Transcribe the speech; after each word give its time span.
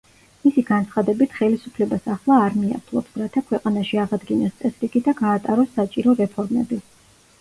მისი 0.43 0.61
განცხადებით 0.67 1.35
„ხელისუფლებას 1.41 2.07
ახლა 2.15 2.39
არმია 2.45 2.79
ფლობს, 2.87 3.19
რათა 3.25 3.45
ქვეყანაში 3.51 4.01
აღადგინოს 4.07 4.57
წესრიგი 4.63 5.03
და 5.11 5.15
გაატაროს 5.21 5.75
საჭირო 5.77 6.17
რეფორმები“. 6.23 6.81